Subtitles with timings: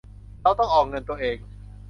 [0.41, 1.37] เราต้องออกเงินตัวเอง